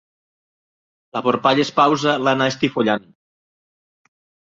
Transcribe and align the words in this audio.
La 1.19 1.23
vorpall 1.27 1.63
espausa 1.65 2.17
l'anà 2.25 2.51
estifollant! 2.55 3.09